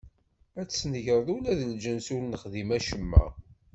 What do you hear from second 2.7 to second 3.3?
acemma?